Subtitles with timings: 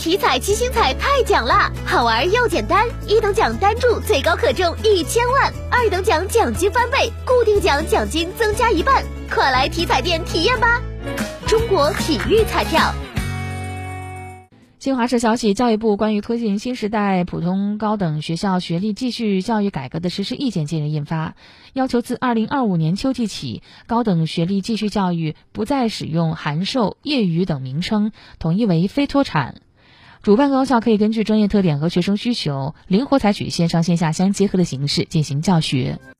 [0.00, 10.80] 体彩七星彩太奖啦，好玩又简单，一等奖单注最高可中一千万，二等奖奖金翻倍，固定奖奖金增加一半，快来体彩店体验吧！
[11.46, 12.80] 中国体育彩票。
[14.78, 21.34] 新华社消息，教育部关于推进新时代普通高等学校学历继续教育改革的实施意见近日印发，
[21.74, 29.56] 要求自二零二五年秋季起，高等学历继续教育不再使用函授、业余等名称，统一为非脱产。
[30.22, 35.98] 主办高校可以根据专业特点和学生需求，灵活采取线上线下相结合的形式进行教学。